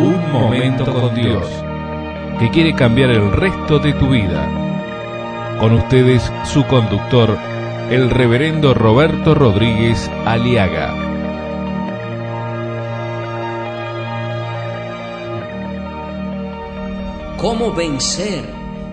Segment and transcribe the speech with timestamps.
[0.00, 1.46] Un momento con Dios,
[2.38, 4.48] que quiere cambiar el resto de tu vida.
[5.60, 7.36] Con ustedes, su conductor,
[7.90, 10.94] el reverendo Roberto Rodríguez Aliaga.
[17.36, 18.48] ¿Cómo vencer?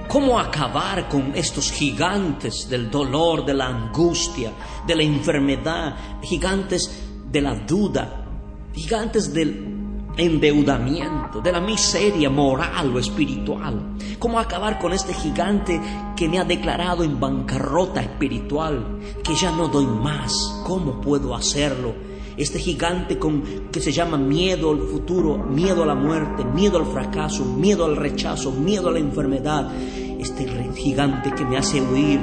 [0.10, 4.52] ¿Cómo acabar con estos gigantes del dolor, de la angustia,
[4.86, 8.26] de la enfermedad, gigantes de la duda,
[8.74, 9.77] gigantes del
[10.18, 13.96] endeudamiento, de la miseria moral o espiritual.
[14.20, 15.80] ¿Cómo acabar con este gigante
[16.16, 20.34] que me ha declarado en bancarrota espiritual, que ya no doy más?
[20.66, 21.94] ¿Cómo puedo hacerlo?
[22.36, 26.86] Este gigante con, que se llama miedo al futuro, miedo a la muerte, miedo al
[26.86, 29.72] fracaso, miedo al rechazo, miedo a la enfermedad.
[30.20, 32.20] Este gigante que me hace huir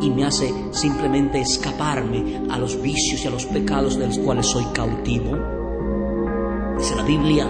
[0.00, 4.46] y me hace simplemente escaparme a los vicios y a los pecados de los cuales
[4.46, 5.53] soy cautivo.
[6.84, 7.48] Dice la Biblia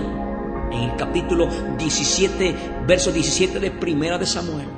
[0.70, 4.68] en el capítulo 17, verso 17 de Primera de Samuel.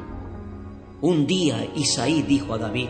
[1.02, 2.88] Un día Isaí dijo a David,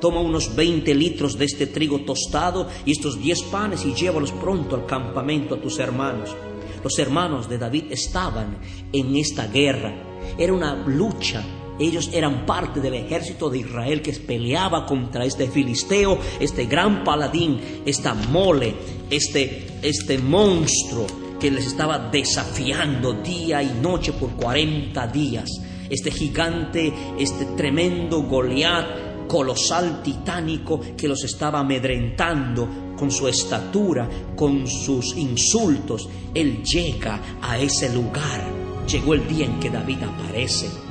[0.00, 4.74] toma unos 20 litros de este trigo tostado y estos 10 panes y llévalos pronto
[4.74, 6.34] al campamento a tus hermanos.
[6.82, 8.58] Los hermanos de David estaban
[8.92, 9.94] en esta guerra.
[10.36, 11.44] Era una lucha
[11.78, 17.82] ellos eran parte del ejército de Israel que peleaba contra este filisteo, este gran paladín,
[17.86, 18.74] esta mole,
[19.10, 21.06] este, este monstruo
[21.38, 25.48] que les estaba desafiando día y noche por 40 días.
[25.88, 34.66] Este gigante, este tremendo Goliat, colosal, titánico, que los estaba amedrentando con su estatura, con
[34.66, 36.08] sus insultos.
[36.34, 38.58] Él llega a ese lugar.
[38.86, 40.87] Llegó el día en que David aparece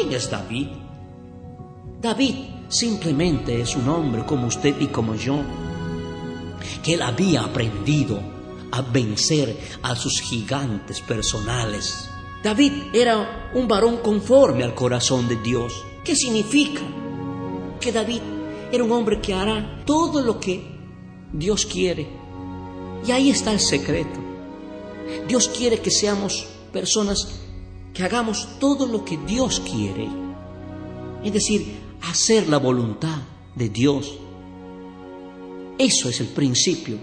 [0.00, 0.68] ¿Quién es David?
[2.00, 2.34] David
[2.70, 5.42] simplemente es un hombre como usted y como yo,
[6.82, 8.18] que él había aprendido
[8.72, 12.08] a vencer a sus gigantes personales.
[12.42, 15.84] David era un varón conforme al corazón de Dios.
[16.02, 16.80] ¿Qué significa?
[17.78, 18.22] Que David
[18.72, 20.64] era un hombre que hará todo lo que
[21.30, 22.08] Dios quiere.
[23.06, 24.18] Y ahí está el secreto.
[25.28, 27.49] Dios quiere que seamos personas
[27.92, 30.08] que hagamos todo lo que Dios quiere.
[31.24, 33.18] Es decir, hacer la voluntad
[33.54, 34.18] de Dios.
[35.78, 36.98] Eso es el principio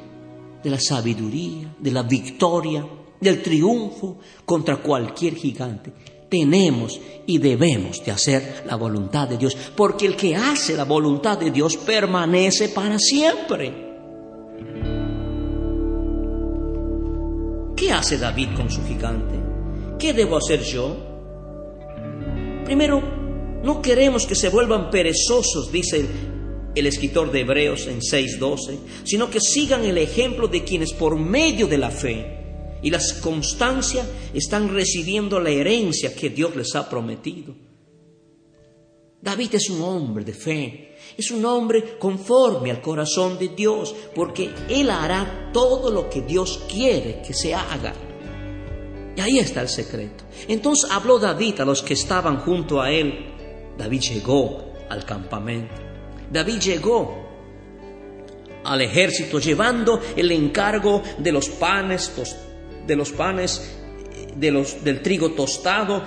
[0.64, 2.86] de la sabiduría, de la victoria,
[3.20, 5.92] del triunfo contra cualquier gigante.
[6.30, 11.38] Tenemos y debemos de hacer la voluntad de Dios, porque el que hace la voluntad
[11.38, 13.88] de Dios permanece para siempre.
[17.76, 19.47] ¿Qué hace David con su gigante?
[20.00, 20.96] ¿Qué debo hacer yo?
[22.66, 23.02] Primero,
[23.64, 26.06] no queremos que se vuelvan perezosos, dice
[26.76, 31.68] el, escritor de Hebreos en 6:12, sino que sigan el ejemplo de quienes por medio
[31.68, 37.56] de la fe y la constancia están recibiendo la herencia que Dios les ha prometido.
[39.20, 44.52] David es un hombre de fe, es un hombre conforme al corazón de Dios, porque
[44.70, 48.07] él hará todo lo que Dios quiere que se haga.
[49.18, 50.26] Y ahí está el secreto.
[50.48, 53.34] Entonces habló David a los que estaban junto a él.
[53.76, 55.74] David llegó al campamento.
[56.32, 57.28] David llegó
[58.64, 62.14] al ejército llevando el encargo de los panes,
[62.86, 63.76] de los panes
[64.40, 66.04] los, del trigo tostado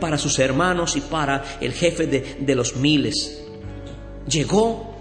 [0.00, 3.44] para sus hermanos y para el jefe de los miles.
[4.28, 4.96] Llegó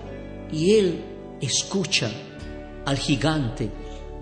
[0.52, 1.04] y él
[1.42, 2.12] escucha
[2.86, 3.72] al gigante,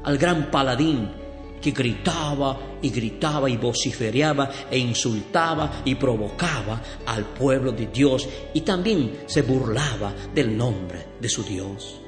[0.05, 1.22] al gran paladín,
[1.63, 8.61] que gritaba y gritaba y vociferaba e insultaba y provocaba al pueblo de Dios y
[8.61, 12.01] también se burlaba del nombre de su Dios.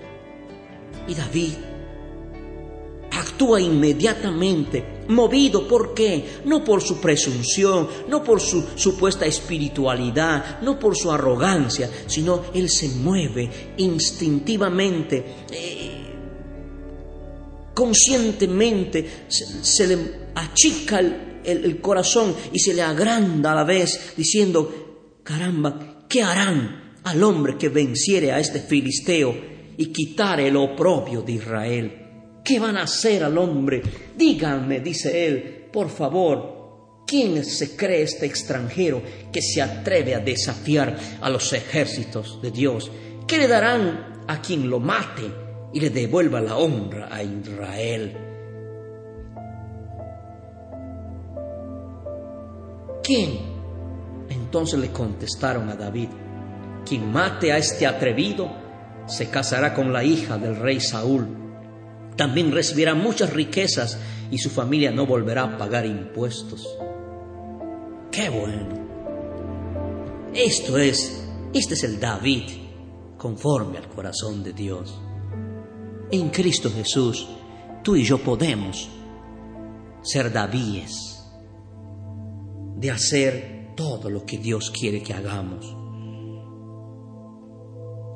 [1.08, 1.54] Y David
[3.12, 6.42] actúa inmediatamente, movido por qué?
[6.44, 12.70] No por su presunción, no por su supuesta espiritualidad, no por su arrogancia, sino él
[12.70, 15.26] se mueve instintivamente.
[15.50, 16.15] Eh,
[17.76, 19.98] conscientemente se, le
[20.34, 21.00] achica
[21.44, 27.58] el, corazón y se le agranda a la vez, diciendo, caramba, ¿qué harán al hombre
[27.58, 29.36] que venciere a este filisteo
[29.78, 32.02] y quitare el oprobio de Israel?
[32.44, 33.82] ¿Qué van a hacer al hombre?
[34.18, 39.02] Díganme, dice él, por favor, ¿quién se cree este extranjero
[39.32, 42.90] que se atreve a desafiar a los ejércitos de Dios?
[43.28, 45.45] ¿Qué le darán a quien lo mate?
[45.76, 48.18] Y le devuelva la honra a Israel.
[53.04, 53.40] ¿Quién?
[54.30, 56.08] Entonces le contestaron a David,
[56.86, 58.50] quien mate a este atrevido
[59.06, 61.28] se casará con la hija del rey Saúl.
[62.16, 64.00] También recibirá muchas riquezas
[64.32, 66.66] y su familia no volverá a pagar impuestos.
[68.14, 68.86] ¡Qué bueno!
[70.34, 72.44] Esto es, este es el David
[73.18, 75.02] conforme al corazón de Dios.
[76.12, 77.28] En Cristo Jesús,
[77.84, 78.90] tú y yo podemos
[80.02, 81.20] ser Davíes
[82.76, 85.76] de hacer todo lo que Dios quiere que hagamos.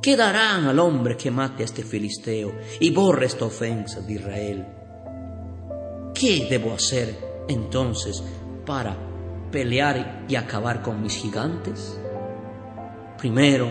[0.02, 4.68] ¿Qué darán al hombre que mate a este filisteo y borre esta ofensa de Israel?
[6.14, 8.24] ¿Qué debo hacer entonces
[8.66, 8.96] para
[9.52, 12.00] pelear y acabar con mis gigantes?
[13.18, 13.68] Primero,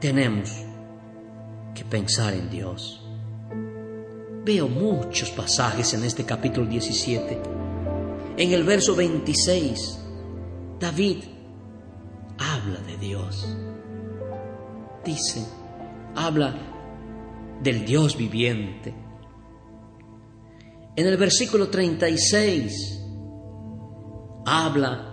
[0.00, 0.64] tenemos
[1.90, 3.02] pensar en Dios.
[4.44, 7.40] Veo muchos pasajes en este capítulo 17.
[8.36, 9.98] En el verso 26,
[10.78, 11.16] David
[12.38, 13.56] habla de Dios.
[15.04, 15.44] Dice,
[16.14, 16.54] habla
[17.62, 18.94] del Dios viviente.
[20.96, 23.02] En el versículo 36
[24.46, 25.12] habla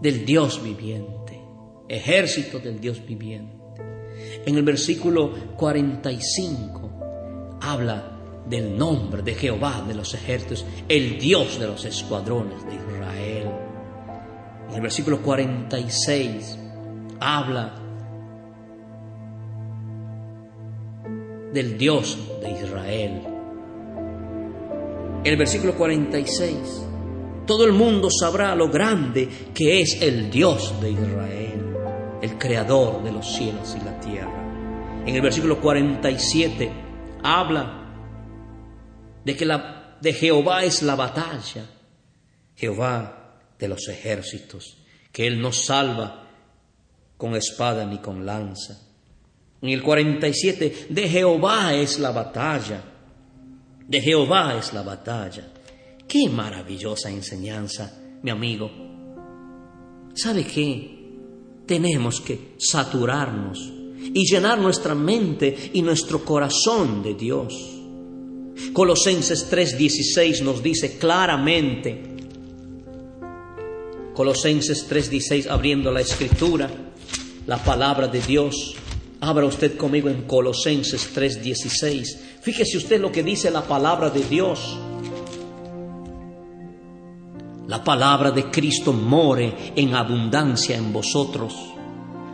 [0.00, 1.42] del Dios viviente,
[1.88, 3.57] ejército del Dios viviente.
[4.48, 8.16] En el versículo 45 habla
[8.48, 13.50] del nombre de Jehová de los ejércitos, el Dios de los escuadrones de Israel.
[14.70, 16.58] En el versículo 46
[17.20, 17.74] habla
[21.52, 23.22] del Dios de Israel.
[25.24, 26.56] En el versículo 46,
[27.46, 31.67] todo el mundo sabrá lo grande que es el Dios de Israel,
[32.20, 35.02] el creador de los cielos y la tierra.
[35.06, 36.70] En el versículo 47
[37.22, 37.86] habla
[39.24, 41.66] de que la, de Jehová es la batalla,
[42.54, 44.78] Jehová de los ejércitos,
[45.12, 46.28] que Él no salva
[47.16, 48.80] con espada ni con lanza.
[49.60, 52.82] En el 47, de Jehová es la batalla,
[53.86, 55.52] de Jehová es la batalla.
[56.06, 58.70] Qué maravillosa enseñanza, mi amigo.
[60.14, 60.97] ¿Sabe qué?
[61.68, 63.58] Tenemos que saturarnos
[64.14, 67.54] y llenar nuestra mente y nuestro corazón de Dios.
[68.72, 72.02] Colosenses 3:16 nos dice claramente,
[74.14, 76.70] Colosenses 3:16 abriendo la escritura,
[77.46, 78.74] la palabra de Dios.
[79.20, 82.18] Abra usted conmigo en Colosenses 3:16.
[82.40, 84.78] Fíjese usted lo que dice la palabra de Dios.
[87.68, 91.54] La palabra de Cristo more en abundancia en vosotros,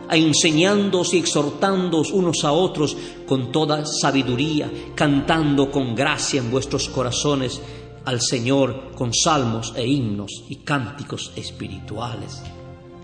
[0.09, 2.95] enseñándoos y exhortándoos unos a otros
[3.27, 7.59] con toda sabiduría, cantando con gracia en vuestros corazones
[8.05, 12.41] al Señor con salmos e himnos y cánticos espirituales.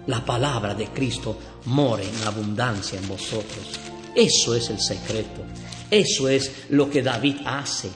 [0.07, 3.77] La palabra de Cristo more en abundancia en vosotros.
[4.15, 5.41] Eso es el secreto.
[5.89, 7.89] Eso es lo que David hace.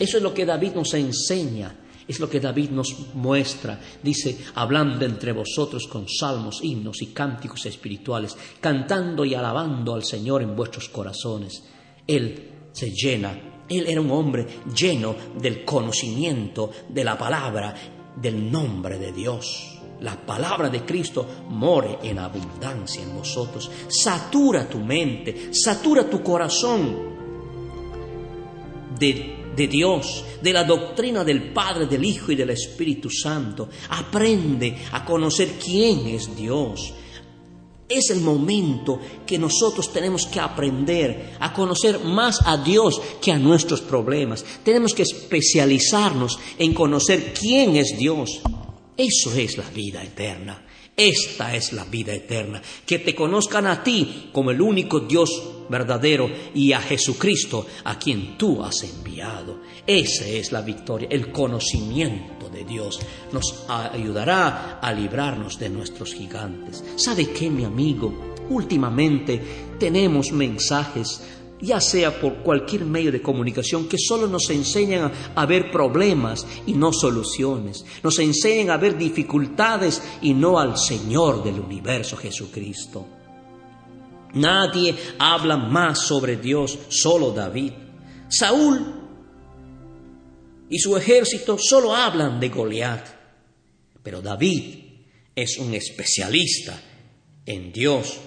[0.00, 1.76] Eso es lo que David nos enseña.
[2.10, 3.78] Es lo que David nos muestra.
[4.02, 10.42] Dice, hablando entre vosotros con salmos, himnos y cánticos espirituales, cantando y alabando al Señor
[10.42, 11.62] en vuestros corazones.
[12.06, 14.46] Él se llena él era un hombre
[14.76, 17.72] lleno del conocimiento de la palabra,
[18.16, 19.78] del nombre de Dios.
[20.00, 23.70] La palabra de Cristo more en abundancia en vosotros.
[23.86, 27.10] Satura tu mente, satura tu corazón
[28.98, 33.68] de, de, Dios, de la doctrina del Padre, del Hijo y del Espíritu Santo.
[33.90, 36.94] Aprende a conocer quién es Dios.
[37.86, 43.38] Es el momento que nosotros tenemos que aprender a conocer más a Dios que a
[43.38, 44.44] nuestros problemas.
[44.64, 48.40] Tenemos que especializarnos en conocer quién es Dios.
[48.96, 50.64] Eso es la vida eterna.
[50.96, 55.30] Esta es la vida eterna, que te conozcan a ti como el único Dios
[55.70, 59.60] verdadero y a Jesucristo a quien tú has enviado.
[59.86, 63.00] Esa es la victoria, el conocimiento de Dios
[63.32, 66.84] nos ayudará a librarnos de nuestros gigantes.
[66.96, 68.12] ¿Sabe qué, mi amigo?
[68.50, 69.40] Últimamente
[69.78, 71.22] tenemos mensajes
[71.62, 76.72] ya sea por cualquier medio de comunicación, que solo nos enseñan a, ver problemas y
[76.72, 83.19] no soluciones, nos enseñan a ver dificultades y no al Señor del universo Jesucristo.
[84.34, 87.72] Nadie habla más sobre Dios, solo David.
[88.28, 88.94] Saúl
[90.68, 93.06] y su ejército solo hablan de Goliat,
[94.02, 94.74] pero David
[95.34, 96.80] es un especialista
[97.44, 98.18] en Dios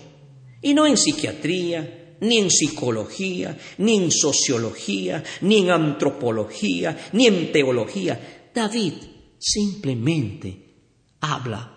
[0.62, 7.52] y no en psiquiatría, ni en psicología, ni en sociología, ni en antropología, ni en
[7.52, 8.50] teología.
[8.54, 8.94] David
[9.38, 10.76] simplemente
[11.20, 11.70] habla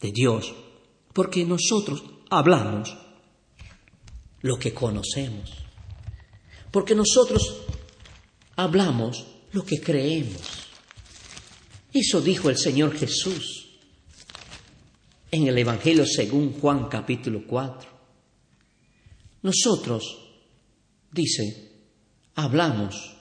[0.00, 0.52] de Dios,
[1.12, 2.96] porque nosotros hablamos
[4.42, 5.52] lo que conocemos.
[6.70, 7.62] Porque nosotros
[8.56, 10.42] hablamos lo que creemos.
[11.92, 13.68] Eso dijo el Señor Jesús
[15.30, 17.98] en el Evangelio según Juan capítulo 4.
[19.42, 20.18] Nosotros,
[21.10, 21.72] dice,
[22.34, 23.16] hablamos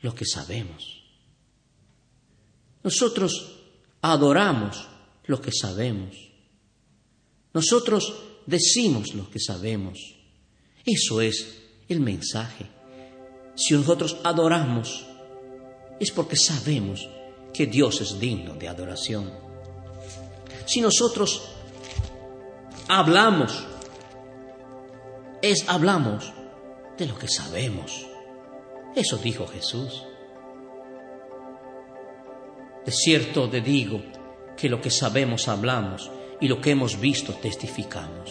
[0.00, 1.02] lo que sabemos.
[2.82, 3.62] Nosotros
[4.02, 4.86] adoramos
[5.24, 6.33] lo que sabemos.
[7.54, 8.12] Nosotros
[8.46, 10.16] decimos lo que sabemos.
[10.84, 12.66] Eso es el mensaje.
[13.54, 15.06] Si nosotros adoramos,
[16.00, 17.08] es porque sabemos
[17.52, 19.32] que Dios es digno de adoración.
[20.66, 21.42] Si nosotros
[22.88, 23.64] hablamos,
[25.40, 26.32] es hablamos
[26.98, 28.04] de lo que sabemos.
[28.96, 30.02] Eso dijo Jesús.
[32.84, 34.02] De cierto te digo
[34.56, 36.10] que lo que sabemos hablamos
[36.44, 38.30] y lo que hemos visto testificamos.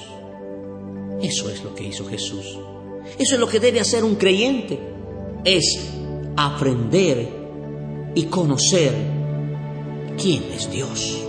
[1.19, 2.59] Eso es lo que hizo Jesús.
[3.17, 4.79] Eso es lo que debe hacer un creyente.
[5.43, 5.79] Es
[6.37, 7.27] aprender
[8.13, 8.93] y conocer
[10.21, 11.23] quién es Dios.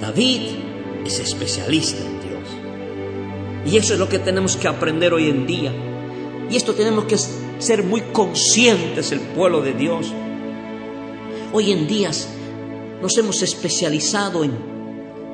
[0.00, 0.40] David
[1.06, 3.72] es especialista en Dios.
[3.72, 5.72] Y eso es lo que tenemos que aprender hoy en día.
[6.50, 7.16] Y esto tenemos que
[7.60, 10.12] ser muy conscientes el pueblo de Dios.
[11.52, 12.10] Hoy en día
[13.00, 14.69] nos hemos especializado en,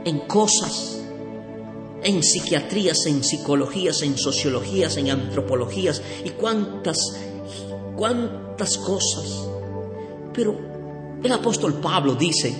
[0.06, 1.00] en cosas,
[2.02, 6.96] en psiquiatrías, en psicologías, en sociologías, en antropologías y cuántas,
[7.96, 9.48] cuántas cosas.
[10.32, 12.54] Pero el apóstol Pablo dice,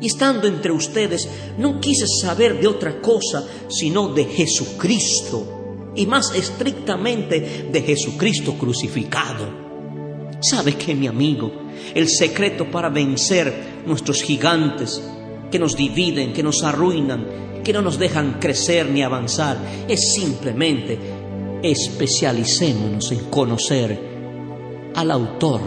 [0.00, 1.28] y estando entre ustedes,
[1.58, 9.60] no quise saber de otra cosa sino de Jesucristo, y más estrictamente de Jesucristo crucificado.
[10.40, 11.52] ¿Sabe qué, mi amigo?
[11.94, 15.02] El secreto para vencer nuestros gigantes
[15.52, 20.98] que nos dividen, que nos arruinan, que no nos dejan crecer ni avanzar, es simplemente
[21.62, 25.60] especialicémonos en conocer al autor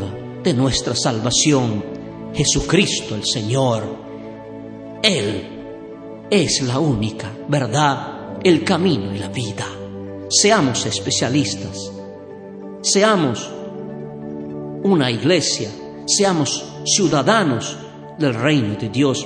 [0.44, 1.86] de nuestra salvación,
[2.34, 3.84] Jesucristo el Señor.
[5.01, 5.48] Él
[6.30, 9.68] es la única verdad, el camino y la vida.
[10.30, 11.92] Seamos especialistas,
[12.82, 13.50] seamos
[14.84, 15.70] una iglesia,
[16.08, 17.77] seamos ciudadanos
[18.18, 19.25] del reino de Dios,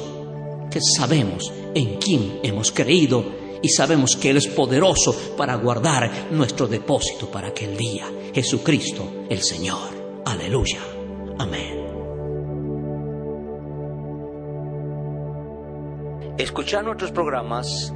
[0.69, 3.23] que sabemos en quién hemos creído
[3.61, 8.09] y sabemos que Él es poderoso para guardar nuestro depósito para aquel día.
[8.33, 10.21] Jesucristo el Señor.
[10.25, 10.79] Aleluya.
[11.37, 11.77] Amén.
[16.37, 17.93] Escuchar nuestros programas